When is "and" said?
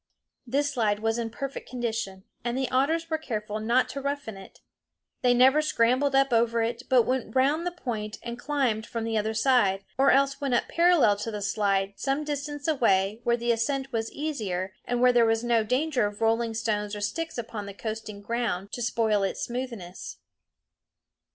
2.43-2.57, 8.23-8.39, 14.85-15.01